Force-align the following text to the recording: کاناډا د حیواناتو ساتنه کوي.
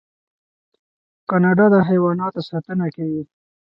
کاناډا 1.29 1.65
د 1.73 1.75
حیواناتو 1.89 2.41
ساتنه 2.49 2.85
کوي. 2.95 3.23